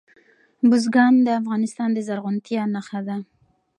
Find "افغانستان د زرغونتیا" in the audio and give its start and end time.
1.41-2.63